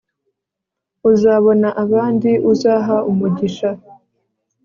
[1.11, 3.69] uzabona abandi uzaha umugisha